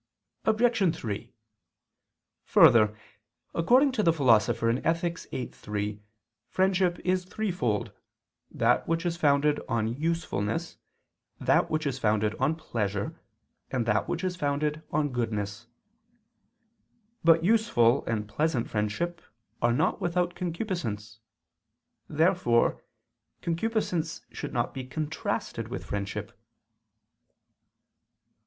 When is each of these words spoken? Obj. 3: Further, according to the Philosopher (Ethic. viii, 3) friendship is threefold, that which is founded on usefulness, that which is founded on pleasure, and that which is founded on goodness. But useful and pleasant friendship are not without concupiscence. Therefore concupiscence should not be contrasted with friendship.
Obj. 0.45 0.95
3: 0.95 1.31
Further, 2.45 2.97
according 3.53 3.91
to 3.91 4.01
the 4.01 4.11
Philosopher 4.11 4.71
(Ethic. 4.83 5.19
viii, 5.29 5.45
3) 5.49 6.01
friendship 6.49 6.97
is 7.05 7.23
threefold, 7.25 7.91
that 8.49 8.87
which 8.87 9.05
is 9.05 9.15
founded 9.15 9.61
on 9.69 9.93
usefulness, 9.95 10.77
that 11.39 11.69
which 11.69 11.85
is 11.85 11.99
founded 11.99 12.33
on 12.39 12.55
pleasure, 12.55 13.19
and 13.69 13.85
that 13.85 14.09
which 14.09 14.23
is 14.23 14.35
founded 14.35 14.81
on 14.89 15.09
goodness. 15.09 15.67
But 17.23 17.43
useful 17.43 18.03
and 18.07 18.27
pleasant 18.27 18.71
friendship 18.71 19.21
are 19.61 19.71
not 19.71 20.01
without 20.01 20.33
concupiscence. 20.33 21.19
Therefore 22.09 22.81
concupiscence 23.43 24.21
should 24.31 24.51
not 24.51 24.73
be 24.73 24.83
contrasted 24.83 25.67
with 25.67 25.85
friendship. 25.85 26.31